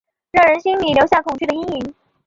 [0.31, 1.93] 让人心里留下恐惧的阴影